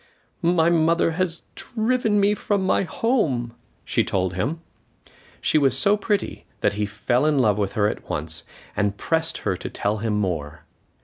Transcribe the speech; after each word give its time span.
"My 0.41 0.71
mother 0.71 1.11
has 1.11 1.43
driven 1.53 2.19
me 2.19 2.33
from 2.33 2.65
my 2.65 2.81
home," 2.81 3.53
she 3.85 4.03
told 4.03 4.33
him. 4.33 4.59
She 5.41 5.59
was 5.59 5.77
so 5.77 5.95
pretty 5.95 6.45
that 6.61 6.73
he 6.73 6.87
fell 6.87 7.23
in 7.27 7.37
love 7.37 7.59
with 7.59 7.73
her 7.73 7.87
at 7.87 8.09
once, 8.09 8.43
and 8.75 8.97
pressed 8.97 9.39
her 9.45 9.55
to 9.55 9.69
tell 9.69 9.97
him 9.99 10.13
more. 10.13 10.65